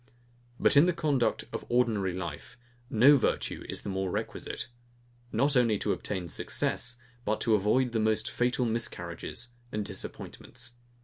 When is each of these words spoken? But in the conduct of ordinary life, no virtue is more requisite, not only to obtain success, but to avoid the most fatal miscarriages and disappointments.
But 0.59 0.75
in 0.75 0.87
the 0.87 0.93
conduct 0.93 1.43
of 1.53 1.63
ordinary 1.69 2.11
life, 2.13 2.57
no 2.89 3.17
virtue 3.17 3.63
is 3.69 3.85
more 3.85 4.09
requisite, 4.09 4.65
not 5.31 5.55
only 5.55 5.77
to 5.77 5.93
obtain 5.93 6.27
success, 6.27 6.97
but 7.23 7.39
to 7.41 7.53
avoid 7.53 7.91
the 7.91 7.99
most 7.99 8.27
fatal 8.27 8.65
miscarriages 8.65 9.49
and 9.71 9.85
disappointments. 9.85 10.71